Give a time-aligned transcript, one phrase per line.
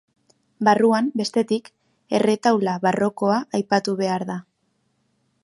[0.69, 1.69] Barruan, bestetik,
[2.21, 4.41] erretaula barrokoa aipatu behar da.